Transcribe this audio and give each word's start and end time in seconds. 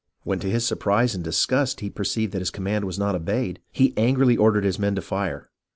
When 0.23 0.39
to 0.39 0.49
his 0.49 0.65
surprise 0.65 1.13
and 1.13 1.23
disgust 1.23 1.79
he 1.81 1.91
perceived 1.91 2.33
that 2.33 2.41
his 2.41 2.49
command 2.49 2.85
was 2.85 2.97
not 2.97 3.13
obeyed, 3.13 3.59
he 3.71 3.95
angrily 3.95 4.35
ordered 4.35 4.63
his 4.63 4.79
men 4.79 4.95
to 4.95 5.01
fire. 5.03 5.51